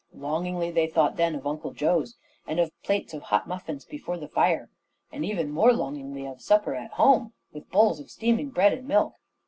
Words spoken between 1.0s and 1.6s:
then of